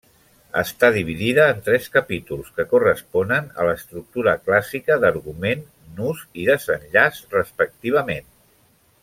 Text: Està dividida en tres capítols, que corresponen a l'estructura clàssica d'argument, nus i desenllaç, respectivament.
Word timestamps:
Està 0.59 0.87
dividida 0.93 1.43
en 1.55 1.59
tres 1.67 1.83
capítols, 1.97 2.47
que 2.55 2.65
corresponen 2.71 3.51
a 3.57 3.67
l'estructura 3.69 4.35
clàssica 4.49 4.99
d'argument, 5.05 5.63
nus 6.01 6.25
i 6.45 6.49
desenllaç, 6.51 7.21
respectivament. 7.39 8.29